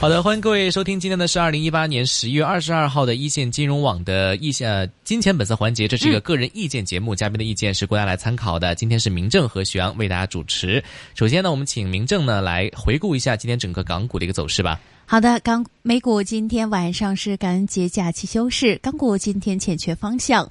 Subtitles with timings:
[0.00, 8.76] 好的，欢迎各位收听今天的是二零一八年十一月二十二号的一线金融网的意线呃金钱本色环节，这是一个个人意见节目，嘉宾的意见是国家来参考的。
[8.76, 10.80] 今天是明正和徐阳为大家主持。
[11.16, 14.80] 首先呢，我们请明正呢来回顾一下今天整个港股的一个走势吧。
[15.04, 20.48] 好的，港美股今天晚上是感恩节假期休市，港股今天欠缺方向，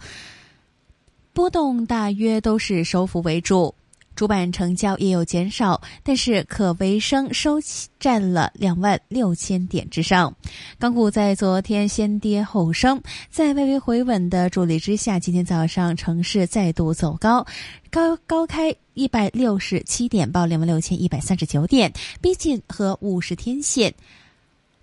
[1.31, 3.73] 波动大约都是收复为主。
[4.17, 7.59] 主板成交也有减少，但是可为升收
[7.99, 10.35] 占了两万六千点之上。
[10.79, 12.99] 港股在昨天先跌后升，
[13.29, 17.45] 在外围回稳的助力之下，今天早上城市再度走高，
[17.91, 23.93] 高高开一百六十七点，报两万六千一百三十九点，逼近和五十天线，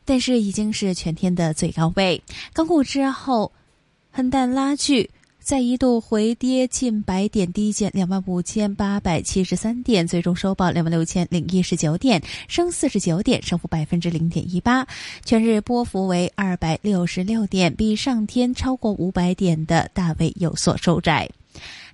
[0.04, 2.22] 但是已经是全天的最高位。
[2.52, 3.50] 港股之后
[4.12, 5.10] 横淡拉锯。
[5.44, 14.88] 在一度回跌近百点，低见两万五千八百七十三点，最终收报两万六千零一十九点，升四十九点，升幅百分之零点一八，
[15.22, 21.28] 全日波幅为二百六十六点，比上天超过五百点的大位有所收窄。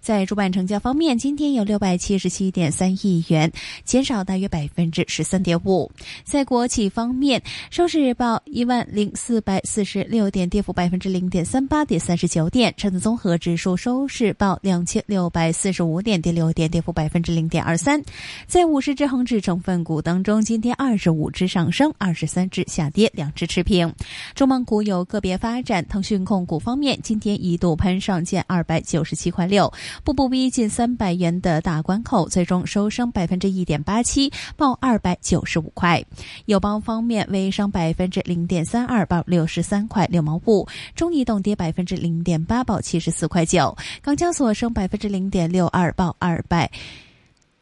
[0.01, 3.53] 在主板成交方面，今天有六百七十七点三亿元，
[3.85, 5.91] 减少大约百分之十三点五。
[6.25, 12.73] 在国企方面，收市报一万零四百四十六点，跌幅百分之零点三八，跌三十九点。
[12.77, 18.03] 成交综合指数收市报两千六百四十五点，跌六点，跌幅百分之零点二三。
[18.47, 23.93] 在五十只恒指成分股当中，今天二十五只上升，二十三只下跌，两只持平。
[24.35, 29.71] 中蒙股有个别发展，腾讯控股方面，今天一度攀上见二百九十七块六。
[30.05, 36.05] 步步逼近三百元的大关口，最终收升百分之一点八七，报二百九十五块。
[36.47, 40.67] 友邦方面微升百分之零点三二，报六十三块六毛五。
[40.95, 43.77] 中移动跌百分之零点八，报七十四块九。
[44.03, 46.71] 港交所升百分之零点六二，报二百。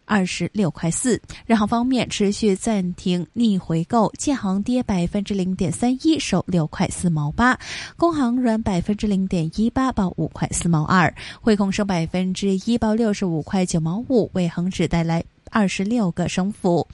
[0.08, 7.54] 二十六块四，日航方面持续暂停逆回购，建行跌百分之零点三一，收六块四毛八；
[7.96, 16.88] 工行软百分之零点一八，报五块四毛二；汇控升百分之一，报六十五块九毛五，为恒指带来二十六个升幅。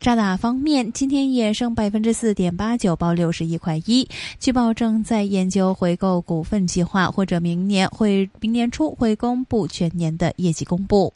[0.00, 4.08] 渣打方面今天也升百分之四点八九，报六十一块一。
[4.40, 11.12] 据报正在研究回购股份计划，或者明年会明年初会公布全年的业绩公布。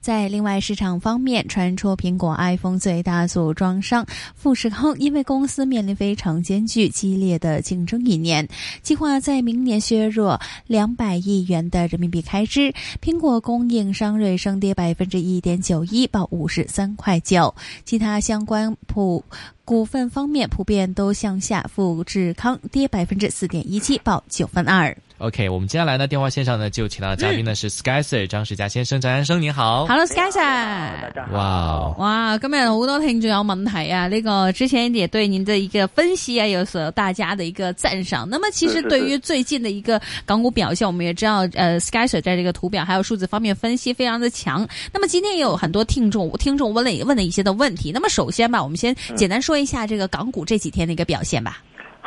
[0.00, 8.48] 在另外市场方面，传出苹果 iPhone 最大组装商富士康，因为公司面临非常艰巨、激烈的竞争一年，
[8.82, 12.72] 计划在明年削弱两百亿元的人民币开支。
[13.02, 17.54] 苹果供应商瑞声跌百分之一点九一，报五十三块九。
[17.84, 19.22] 其他相关普
[19.66, 24.96] 股份方面普遍都向下，富士康跌百分之四点一七，报九分二。
[25.20, 29.84] OK，我们接下来呢，电话线上呢就请到的嘉宾呢是 Sky Sir 张世佳先生，张先生你好。
[29.84, 30.40] Hello，Sky Sir。
[30.40, 31.26] 大家。
[31.30, 34.08] 哇哇，今日好多聽眾有問題啊！
[34.08, 38.26] 呢、個之前也对您的一个分析啊，有所大家的一个赞赏。
[38.30, 44.66] 那么其实对于最近的一个港股表现，我们也知道，呃，Sky Sir 在这个图表还有数字方面分析非常的强。
[44.90, 47.92] 那么今天也有很多听众听众问了问了一些的问题。
[47.92, 51.60] 那么首先吧，我们先简单说一下这个港股这几天的一个表现吧。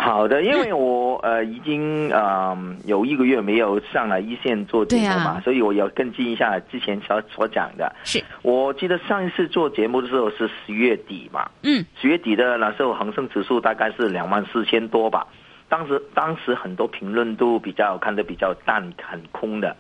[0.04, 7.90] 好的，因为我呃已经呃有一个月没有上来一线做节目嘛，啊、所以我要跟进一下之前所所讲的。
[8.04, 15.26] 是，我记得上一次做节目的时候是十月底嘛，嗯，十月底的那时候恒生指数大概是两万四千多吧。
[15.70, 19.74] 当时当时很多评论都比较看得比较淡，很空的。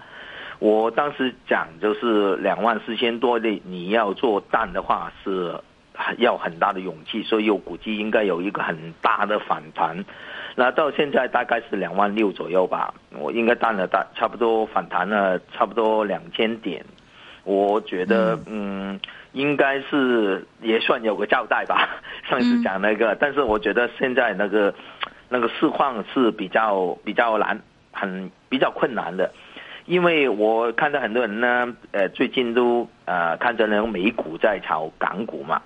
[0.59, 5.53] 我当时讲就是两万四千多的，你要做淡的话是。
[6.17, 10.03] 要很大的勇气，所以我估计应该有一个很大的反弹。
[10.55, 16.85] 那到现在大概是两万六左右吧，我应该淡了大差不多反弹了差不多两千点。
[17.43, 18.99] 我觉得嗯，
[19.33, 21.89] 应该是也算有个交代吧。
[22.29, 24.73] 上次讲那个，但是我觉得现在那个
[25.27, 27.59] 那个市况是比较比较难，
[27.91, 29.31] 很比较困难的。
[29.85, 35.61] 因为我看到很多人呢，呃，最近都呃看着那种美股在炒港股嘛。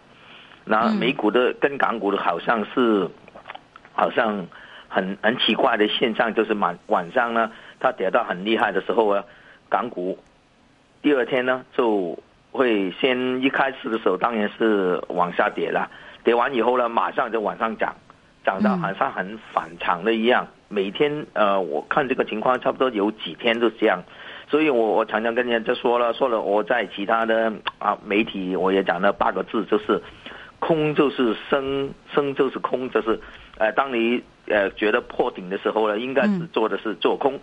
[0.68, 3.10] 那美股的跟港股的好像是，
[3.94, 4.46] 好像
[4.88, 9.24] 很很奇怪的现象，就是晚晚上呢，它跌到很厉害的时候啊，
[9.69, 10.19] 港股
[11.02, 12.18] 第二天呢就
[12.52, 15.90] 会先一开始的时候当然是往下跌啦，
[16.24, 17.96] 跌完以后呢，马上就往上涨，
[18.44, 20.48] 涨到好像很反常的一样。
[20.69, 24.04] 每天呃，我看这个情况差不多有几天都这样。
[24.50, 30.02] 所以我我常常跟人家就说了说了，我在其他的啊媒体我也讲了八个字，就是
[30.59, 33.19] 空就是升，升就是空，就是
[33.57, 37.39] 呃，当你呃觉得破顶的时候呢，应该是做的是做空，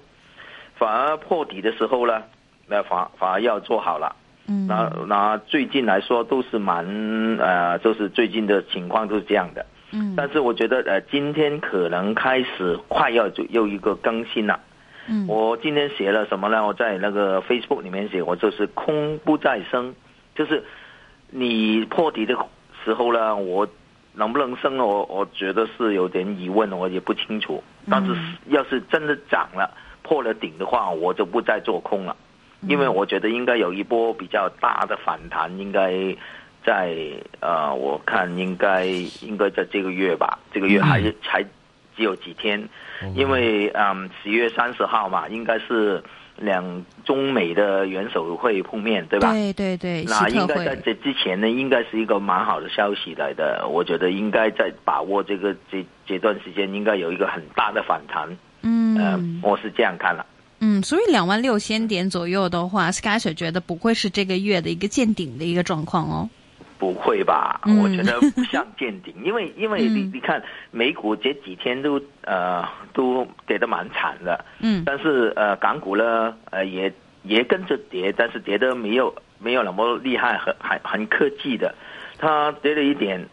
[0.75, 2.23] 反而破底的时候呢，
[2.67, 4.17] 那反反而要做好了。
[4.47, 6.85] 嗯，那那最近来说都是蛮
[7.39, 9.65] 呃，就是最近的情况都是这样的。
[9.93, 14.61] 嗯，但是我觉得呃，今天可能开始快要就又一个更新了。
[15.07, 16.67] 嗯，我今天写了什么呢？
[16.67, 19.95] 我在那个 Facebook 里面写，我就是空不再生，
[20.35, 20.65] 就是
[21.31, 22.37] 你破底的
[22.85, 23.67] 时候呢，我
[24.13, 24.77] 能不能升？
[24.77, 27.63] 我我觉得是有点疑问，我也不清楚。
[27.91, 28.15] 但是
[28.49, 29.71] 要是真的涨了，
[30.03, 32.17] 破了顶的话，我就不再做空了。
[32.67, 36.17] 因为我觉得应该有一波比较大的反弹，应该
[36.65, 36.97] 在
[37.41, 38.87] 呃，我看应该
[39.21, 41.43] 应该在这个月吧，这个月还才
[41.95, 42.67] 只有几天，
[43.15, 46.03] 因为嗯十月三十号嘛，应该是
[46.37, 49.33] 两中美的元首会碰面，对吧？
[49.33, 53.67] 对对对，那应该在这之前呢，应该是一个蛮好的消息来的。
[53.69, 58.37] 我觉得应该在把握这个这这段时间，应该有一个很大的反弹。
[58.63, 60.27] 嗯、呃，我是这样看了。
[60.61, 66.31] 嗯，所以两万六千点左右的话，Sky 觉得不会是这个月的一个见顶的一个状况哦。
[66.85, 67.61] 不会吧？
[67.65, 67.79] 嗯。
[67.83, 70.11] 我觉得不像见顶，因为 因为你嗯。
[70.15, 74.83] 你看美股这几天都呃都跌得蛮惨的，嗯。
[74.85, 76.93] 但是呃港股呢呃也
[77.23, 81.75] 也跟着跌，但是跌得没有没有那么厉害，很很很科技的，
[82.19, 83.27] 它跌了一点，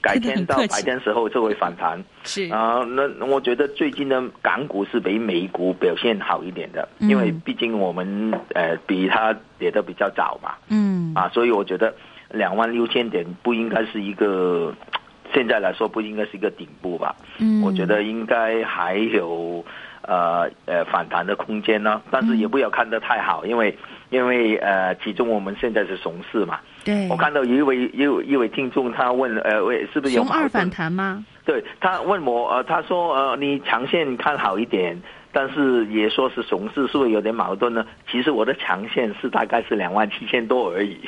[0.00, 2.02] 改天到白天时候就会反弹。
[2.24, 2.50] 是。
[2.50, 7.08] 啊，那我觉得最近的港股是比美股表现好一点的，嗯。
[7.08, 11.12] 因为毕竟我们呃比它跌得比较早嘛，嗯。
[11.14, 11.94] 啊，所以我觉得
[12.34, 14.74] 两万六千点不应该是一个，
[15.32, 17.14] 现在来说不应该是一个顶部吧？
[17.38, 19.64] 嗯，我觉得应该还有
[20.02, 23.76] 呃呃反弹的空间呢，但是也不要看得太好，因为
[24.10, 26.60] 因为呃，其中我们现在是熊市嘛。
[26.84, 31.24] 对我看到有一位有一位听众他问呃喂是不是有二反弹吗？
[31.46, 34.98] 对他问我，呃，他说，呃，你长线看好一点，
[35.32, 37.84] 但是也说是熊市，是不是有点矛盾呢？
[38.10, 40.98] 其实我的长线是大概是两万七千多而已，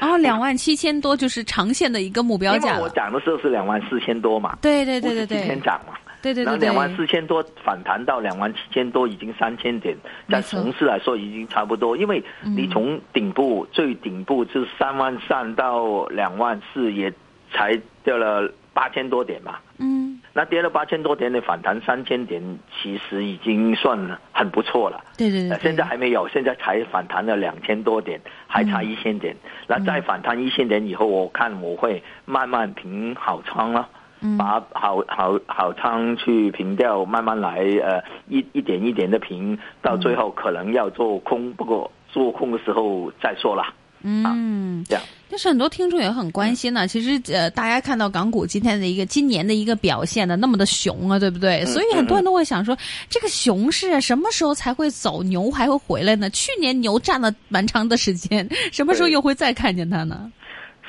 [0.00, 2.90] 哦，两万七千多就是长线的一个目标因为我价了。
[2.90, 9.96] 讲的时候是两万四千多嘛，对对对对不是今天，涨嘛，对对对对，然后两万四千多反弹到两万七千多，已经三千点，
[10.28, 10.60] 在没错。
[10.60, 17.10] 熊市来说已经差不多，因为你从顶部、最顶部就是三万三到两万四，也
[17.50, 19.56] 才掉了八千多点嘛。
[19.78, 20.05] 嗯，
[20.36, 23.98] 那跌了八千多点的反弹三千点，其实已经算
[24.32, 25.02] 很不错了。
[25.16, 29.34] 对对对对，呃现在还没有，现在才反弹了两千多点，还差一千点。
[29.66, 33.88] 那再反弹一千点以后，我看我会慢慢平好仓了。
[34.20, 43.72] 嗯把好好好仓去平掉，慢慢来，呃，一一点一点的平，到最后可能要做空，不过做空的时候再说啦。
[44.02, 44.82] 嗯。
[44.84, 51.64] 这样，但是很多听众也很关心呢、其实呃，大家看到港股今天的一个今年的一个表现呢那么的熊啊，对不对？
[51.66, 52.76] 所以很多人都会想说，
[53.10, 55.22] 这个熊市啊，什么时候才会走？
[55.24, 56.30] 牛还会回来呢？
[56.30, 60.30] 去年牛占了蛮长的时间， 什么时候又会再看见它呢？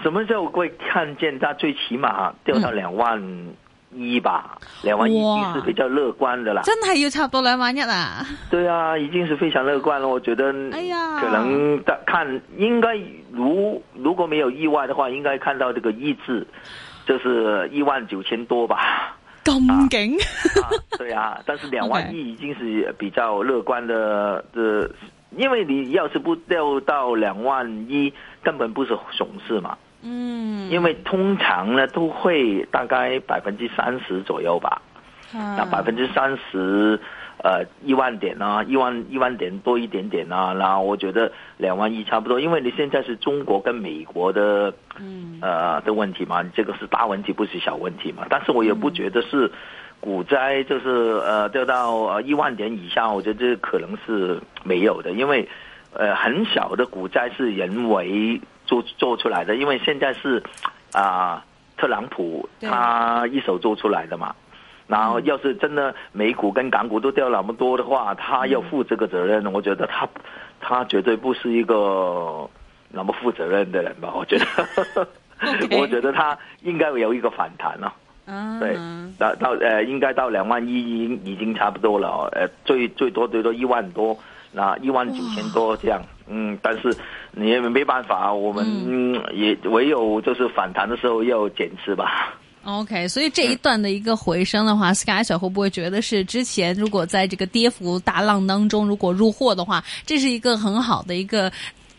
[0.04, 3.20] 什么时候会看见它最起码掉到两万
[3.98, 4.58] 一吧？
[4.84, 6.62] 两万一已经是比较乐观的啦。
[6.64, 8.26] 真系要差不多兩萬一啊！
[8.50, 10.08] 对啊，已经是非常乐观了。
[10.08, 12.98] 我觉得，哎呀可能的看应该
[13.32, 16.46] 如如果没有意外的话，应该看到这个一字，
[17.06, 19.16] 就是一万九千多吧。
[19.44, 20.20] 咁勁，
[20.62, 24.92] 啊，对啊，但是两万 一已经是比较乐观的的，
[25.38, 28.14] 因为你要是不掉到两万一，
[28.44, 29.78] 根本不是熊市嘛。
[30.02, 34.82] 嗯，因为通常呢都会大概百分之三十左右吧。
[35.34, 36.98] 那百分之三十，
[37.44, 48.26] 呃，一万点啊，一万一万点多一点点啊，然后我觉得两万亿差不多，因为你现在是中国跟美国的，嗯呃的问题嘛，这个是大问题，不是小问题嘛。
[48.30, 49.52] 但是我也不觉得是
[50.00, 50.90] 股灾就是
[51.26, 55.46] 呃掉到呃一万点以下，我觉得这可能是没有的，因为
[55.92, 60.44] 呃很小的股灾是人为做做出来的，因为现在是
[60.94, 61.44] 啊、
[61.78, 64.36] 特朗普他一手做出来的嘛。
[64.88, 70.08] 然后，要是真的美股跟港股都掉那么多的话，他要负这个责任，我觉得他
[70.62, 72.48] 他绝对不是一个
[72.90, 74.14] 那么负责任的人吧？
[74.14, 75.08] 我觉得。
[75.78, 77.94] 我觉得他应该有一个反弹了、
[78.26, 78.76] 啊，对，
[79.20, 84.18] 到到呃，应该到两万一已经已经差不多了哦，呃，最最多最多一万多，
[84.52, 86.96] 那一万九千多这样，嗯，但是
[87.32, 92.34] 你也没办法，我们、嗯、也唯有就是反弹的时候要减持吧。
[92.64, 101.52] OK，所以这一段的一个回升的话，Sky 小会不会觉得是之前如果在这个跌幅大浪当中如果入货的话，这是一个很好的一个。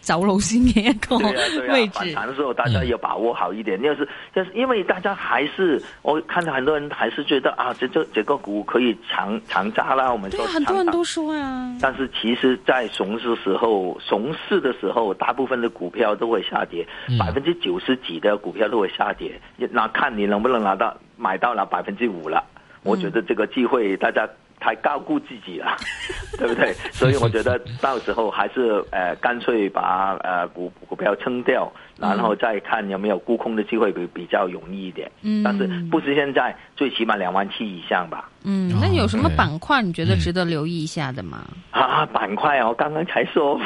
[0.08, 3.78] 走路先嘅一個对啊，对啊，反 位置，弹的时候大家要把握好一点。
[3.82, 19.38] 要是要是因为大家还是我看到很多人还是觉得啊，这这这个股可以长长揸啦，我们说很多人长都说呀，但是其实，在熊市时候，熊市的时候，大部分的股票都会下跌，嗯百分之九十几的股票都会下跌。
[19.70, 22.42] 那看你能不能拿到买到了百分之五了。
[22.84, 24.26] 我觉得这个机会大家
[24.60, 25.76] 太高估自己了，
[26.38, 26.72] 对不对？
[26.92, 35.10] 所以我觉得到时候还是呃，干脆把呃股股票撑掉，然后再看有没有沽空的机会比比较容易一点。
[35.22, 38.30] 嗯但是不是现在，最起码两万七以上吧。
[38.44, 41.44] 嗯，哦那有什么板块你觉得值得留意一下的吗？
[41.70, 43.60] 啊，板块啊，我刚刚才说，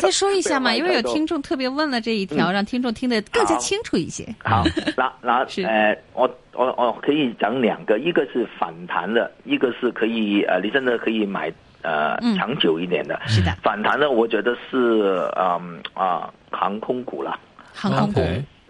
[0.00, 4.26] 再说一下嘛，因为有听众特别问了这一条，让听众听得更加清楚一些。
[4.42, 4.64] 好，
[4.96, 13.20] 那那 呃，我我我可以讲两个，一个是反弹的，一个是可以呃，你真的可以买呃嗯长久一点的。
[13.26, 17.38] 是的，反弹的，我觉得是嗯啊、航空股了，
[17.74, 18.20] 航空股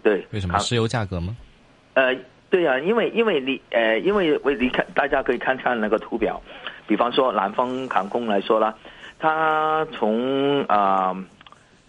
[0.03, 0.53] 对，为什么？
[0.53, 1.35] 航石油价格吗？
[1.93, 2.13] 呃，
[2.49, 6.41] 对啊，因为因为你呃，因为为你看，大家可以看看那个图表，
[6.87, 8.75] 比方说南方航空来说啦，
[9.19, 11.15] 它从啊、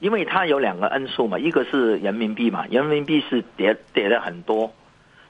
[0.01, 4.73] 因为它有两个因素嘛，一个是人民币嘛，人民币是跌跌了很多。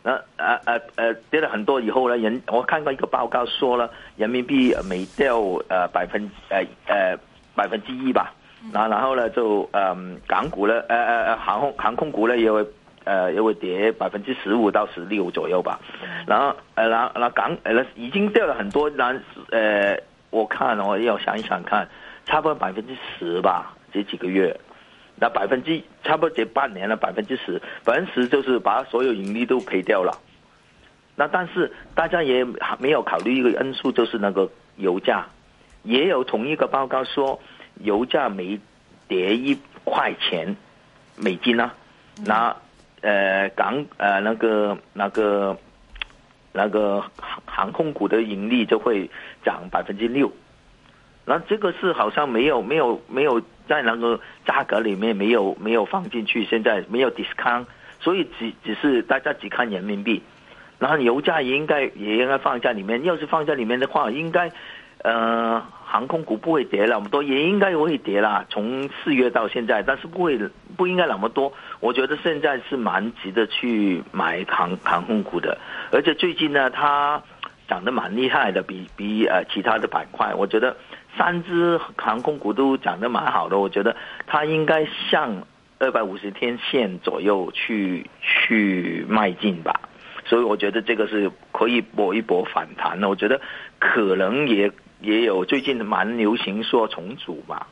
[0.02, 7.18] 那呃呃呃跌了很多以后呢，人我看过一个报告说了，人民币每掉呃百分呃呃
[7.56, 8.32] 百分之一吧，
[8.72, 12.66] 然后然后呢就嗯港股呢呃呃呃航空航空股呢也会
[13.04, 15.78] 呃也会跌百分之十五到十六左右吧，
[16.26, 19.96] 然后呃然后然后港呃已经掉了很多，然呃
[20.30, 21.88] 我看我要想一想看，
[22.24, 24.58] 差不多百分之十吧，这几个月。
[25.18, 30.12] 那百分之差不多这半年了，百分之十，百分之十就是把所有盈利都赔掉了。
[31.14, 34.46] 那但是大家也还没有考虑一个因素，就是那个
[34.76, 35.26] 油价，
[35.84, 37.40] 也有同一个报告说，
[37.80, 38.58] 油价每
[39.08, 40.56] 跌一块钱
[41.16, 41.74] 美金啊，
[42.24, 42.56] 那
[43.02, 45.56] 呃港呃那个那个
[46.52, 49.10] 那个航航空股的盈利就会
[49.44, 50.32] 涨百分之六。
[51.28, 57.66] 那这个是好像没有没有没有在那个价格里面没有没有放进去，现在没有 discount，
[57.98, 60.22] 所以只只是大家只看人民币，
[60.78, 63.02] 然后油价也应该也应该放在里面。
[63.02, 64.52] 要是放在里面的话，应该
[65.02, 65.60] 呃
[65.96, 68.44] 航空股不会跌那么多，也应该会跌啦。
[68.50, 70.38] 从四月到现在，但是不会
[70.76, 71.50] 不应该那么多。
[71.80, 75.56] 我觉得现在是蛮值得去买航航空股的，
[75.90, 77.22] 而且最近呢，它
[77.66, 80.76] 涨得蛮厉害的，比比呃其他的板块，我觉得
[81.16, 85.46] 三只航空股都涨得蛮好的，我觉得它应该向
[85.78, 89.80] 二百五十天线左右去去迈进吧。
[90.26, 93.08] 所以我觉得这个是可以搏一搏反弹的。
[93.08, 93.40] 我觉得
[93.78, 97.66] 可能也也有最近蛮流行说重组嘛，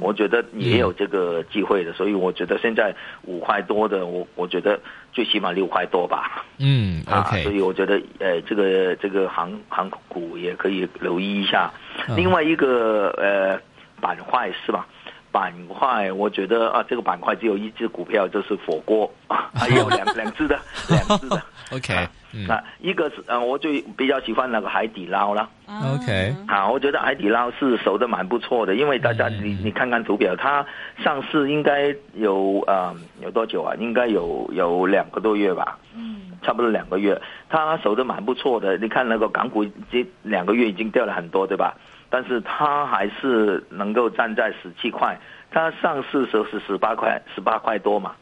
[0.00, 1.92] 我觉得也有这个机会的。
[1.92, 4.78] 所以我觉得现在五块多的，我我觉得
[5.12, 6.44] 最起码六块多吧。
[6.58, 11.72] 嗯啊，，OK，所以我觉得呃，这个这个航航空股也可以留意一下。
[12.08, 13.60] 嗯另外一个呃
[14.00, 14.86] 板块是吧？
[15.32, 21.40] 板块我觉得啊，这个板块只有一只股票，就是火锅啊， 还有两两只的，两只的。
[21.72, 25.48] OK，嗯那一个是呃，我最比较喜欢那个海底捞啦。
[25.66, 30.64] ，OK，好，我觉得海底捞是守的蛮不错的，因为大家嗯你你看看图表，它
[30.98, 33.74] 上市应该有呃有多久啊？
[33.78, 35.78] 应该有有两个多月吧。
[35.94, 38.76] 嗯，差不多两个月，它守的蛮不错的。
[38.78, 41.76] 你看那个港股这两个月已经掉了很多，对吧？
[42.08, 45.18] 但是它还是能够站在十七块，
[45.50, 48.12] 它上市时候是十八块，十八块多嘛。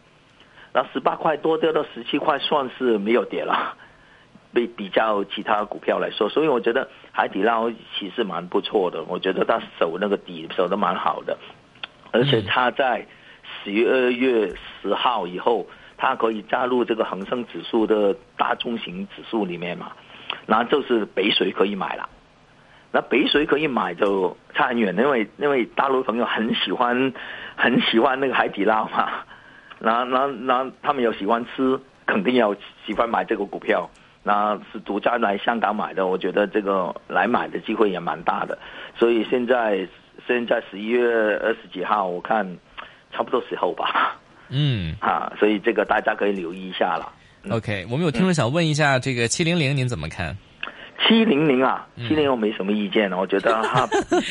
[0.75, 3.75] 那十八块多掉到十七块，算是没有跌了。
[4.53, 11.37] 比比较其他股票来说，所以我觉得海底捞其实蛮不错的，我觉得它守那个底守的蛮好的，
[12.13, 13.07] 而且它在
[13.63, 19.93] 十二月十号以后，它可以加入这个恒生指数的大中型指数里面嘛，
[20.47, 22.09] 然后就是北水可以买了。
[22.91, 27.13] 那北水可以买就差很远，因为因为大陆朋友很喜欢
[27.55, 29.25] 很喜欢那个海底捞嘛，
[29.79, 32.55] 然后然后然后他们有喜欢吃，肯定要
[32.87, 33.91] 喜欢买这个股票。
[34.29, 38.59] 那是独家来香港买的，我觉得这个来买的机会也蛮大的。
[38.95, 39.89] 所以现在
[40.27, 41.03] 现在十一月
[41.43, 42.47] 二十几号，我看
[43.11, 44.19] 差不多时候吧，
[44.51, 47.11] 嗯 啊，所以这个大家可以留意一下了。
[47.51, 50.37] ，OK，我们有听众想问一下这个七零零您怎么看？
[51.07, 53.87] 七零零啊，嗯七零我没什么意见，我觉得 它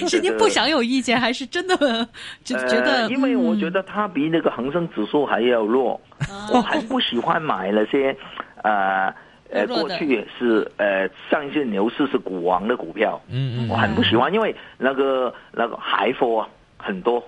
[0.07, 1.75] 是您不想有意见，还是真的
[2.43, 3.07] 就 觉得？
[3.07, 5.99] 呃，因为我觉得得它比那个恒生指数还要弱，
[6.53, 8.15] 我还不喜欢买那些
[8.63, 9.11] 呃
[9.51, 17.23] 呃，过去是呃上一次牛市是股王的股票，嗯嗯我很不喜欢，因为那个那个海佛啊很多。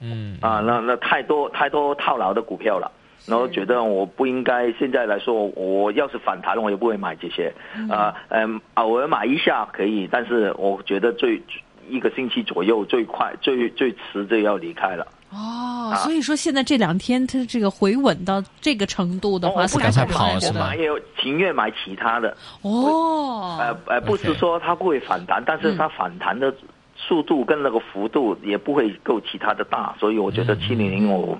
[0.00, 0.38] 嗯。
[0.40, 2.92] 啊，那那太多太多套牢的股票了。
[3.26, 7.52] 然后觉得我不应该现在来说，我要是反弹，我也不会买这些，
[7.90, 11.42] 啊，嗯，偶尔买一下可以，但是我觉得最
[11.88, 15.06] 一个星期左右最快最最迟就要离开了。
[15.30, 15.96] 哦，啊。
[15.96, 26.54] 所以说现在这两天它这个回稳到这个程度的话，我不赶快是跑是吧我买也有情愿买其他的，哦，呃呃，不是说它不会反弹，但是它反弹的
[26.96, 31.38] 速度跟那个幅度也不会够其他的大，所以我觉得七零零我，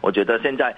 [0.00, 0.74] 我觉得现在。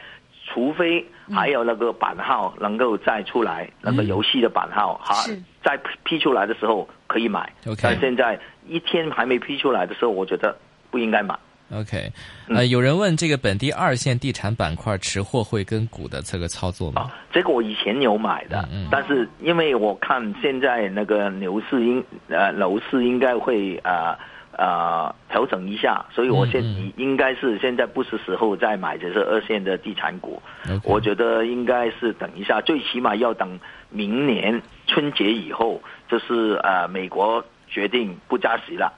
[0.53, 1.03] 除非
[1.33, 7.51] 还有那个版号能够再出来，那个游戏的版号哈是，再批出来的时候可以买。
[7.65, 10.55] OK 但现在一天还没批出来的时候，我觉得
[10.91, 11.39] 不应该买。
[11.73, 12.13] OK，
[12.49, 17.03] 呃，有人问这个本地二线地产板块持货会跟股的这个操作吗？
[17.03, 18.89] 啊，这个我以前有买的，嗯嗯。
[18.91, 24.15] 但是因为我看现在那个牛市应呃楼市应该会呃
[24.59, 30.43] 呃调整一下，所以我现嗯应该是现在不是时候再买这是二线的地产股。
[30.85, 38.93] 我觉得应该是等一下，最起码要等明年春节以后，就是呃美国决定不加息了，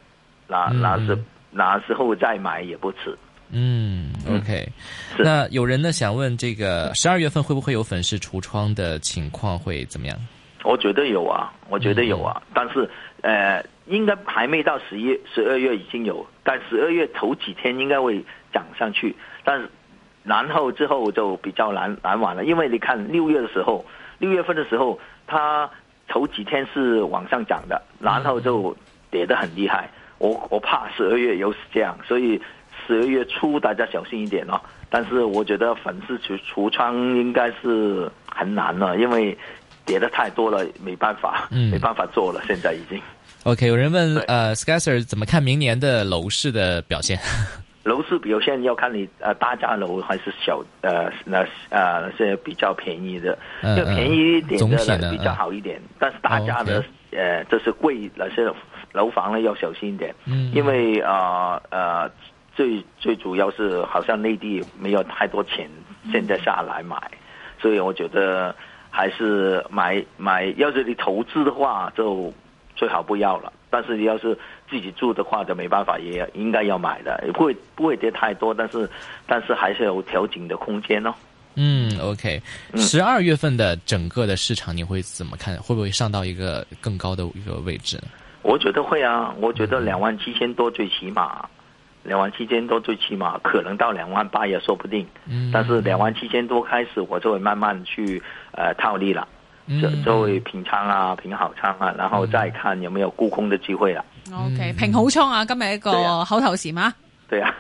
[0.49, 0.81] 那嗯。
[0.81, 1.16] 那是
[1.54, 3.16] 嗯那时候再买也不迟。
[3.50, 4.68] 嗯，OK。
[5.16, 10.18] 是那有人呢想问，这个十二月份会不会有粉饰橱窗的情况会怎么样？
[10.64, 12.88] 我觉得有啊，我觉得有啊，但是
[13.20, 19.68] 呃，应该还没到十一、十二月已经有，但十二月头几天应该会涨上去，但是
[20.25, 23.84] 然后之后就比较难难玩了，因为你看六月的时候，
[24.18, 25.70] 六月份的时候，它
[26.08, 28.75] 头几天是往上涨的，然后就
[29.11, 32.40] 跌得很厉害，我我怕十二月又是这样，所以
[32.87, 34.61] 十二月初大家小心一点哦。
[34.90, 39.37] 但是我觉得粉丝橱橱窗应该是很难了，因为
[39.85, 43.00] 跌的太多了，没办法，嗯没办法做了，现在已经。
[43.42, 47.18] OK，有人问呃 s k y s e r 怎么看明年的楼市的表现？
[47.85, 54.59] 楼市表现要看你呃大价楼还是小呃那呃那些比较便宜的，嗯要便宜一点
[54.98, 56.85] 的比较好一点，但是大家的、哦
[57.16, 58.42] 呃这是贵那些
[58.94, 62.11] 楼房呢要小心一点，嗯因为呃呃
[62.54, 65.68] 最最主要是好像内地没有太多钱
[66.12, 66.96] 现在下来买，
[67.61, 68.54] 所以我觉得
[68.90, 72.33] 还是买买，要是你投资的话就
[72.76, 73.52] 最好不要了。
[73.68, 74.38] 但是你要是
[74.70, 78.88] 自己住的话，就没办法，也应该要买的，也不会不会跌太多，但是
[79.26, 81.12] 但是还是有调整的空间哦。
[81.57, 82.40] 嗯，OK，
[82.76, 85.57] 十二月份的整个的市场你会怎么看？
[85.57, 88.04] 会不会上到一个更高的一个位置呢？
[88.44, 91.48] 我觉得会啊，我觉得两万七千多最起码，
[92.04, 95.07] 两万七千多最起码可能到两万八也说不定。
[95.26, 99.26] 嗯但是两万七千多开始，我就会慢慢去呃套利了，
[99.80, 104.04] 就嗯就會平倉啊，平好倉啊，然後再看有沒有沽空的機會啦。
[104.33, 106.92] OK，平好倉啊，今日一個對啊口頭禪啊。
[107.28, 107.54] 對啊，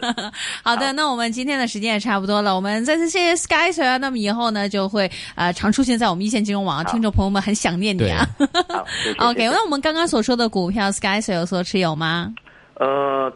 [0.62, 3.96] 好的，那我们今天的时间也差不多了，我们再次谢谢 Sky Sir 啊。
[3.96, 8.26] 那么以后呢，就会呃常出现在我们一线金融网，听众朋友们很想念你啊。
[9.18, 12.32] OK，那我们刚刚所说的股票，Sky Sir 有所持有吗？
[12.76, 13.30] 呃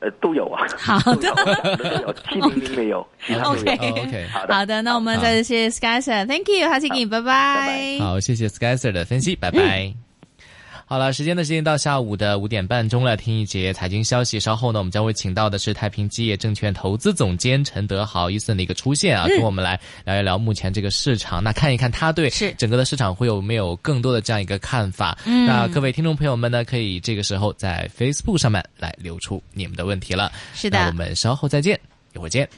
[0.00, 1.30] 呃都有啊，好的。
[1.78, 3.62] 都有有，七零零没有，其他都有。
[3.92, 7.98] OK 好的，好的，那我们再次谢谢 Sky Sir，Thank you，下次見，拜拜。
[8.00, 10.09] 好，谢谢 s k y s e r 的分析，拜拜。
[10.90, 14.40] 好了，时间呢，时间到下午的五点半钟了，听一节财经消息。
[14.40, 25.16] 稍后呢，我们将会请到的是太平基业证券投资总监陈德豪伊森的一个出现啊，跟我们来聊一聊目前这个市场，那看一看他对是整个的市场会有没有更多的这样一个看法。
[25.26, 30.32] 嗯那各位听众朋友们呢，可以这个时候在 Facebook 上面来留出你们的问题了。
[30.54, 31.78] 是的那我们稍后再见，
[32.14, 32.48] 一会儿见。